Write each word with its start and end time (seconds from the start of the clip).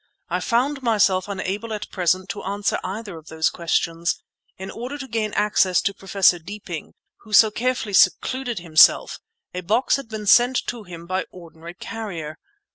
I 0.31 0.39
found 0.39 0.81
myself 0.81 1.27
unable, 1.27 1.71
at 1.73 1.91
present, 1.91 2.27
to 2.29 2.41
answer 2.41 2.79
either 2.83 3.17
of 3.19 3.27
those 3.27 3.51
questions. 3.51 4.19
In 4.57 4.71
order 4.71 4.97
to 4.97 5.07
gain 5.07 5.31
access 5.35 5.79
to 5.83 5.93
Professor 5.93 6.39
Deeping, 6.39 6.95
who 7.17 7.33
so 7.33 7.51
carefully 7.51 7.93
secluded 7.93 8.57
himself, 8.57 9.19
a 9.53 9.61
box 9.61 9.97
had 9.97 10.09
been 10.09 10.25
sent 10.25 10.55
to 10.65 10.85
him 10.85 11.05
by 11.05 11.27
ordinary 11.29 11.75
carrier. 11.75 12.39